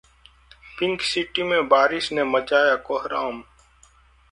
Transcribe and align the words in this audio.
Pink City 0.79 1.43
में 1.43 1.67
बारिश 1.67 2.11
ने 2.11 2.23
मचाया 2.23 2.75
कोहराम 2.75 3.43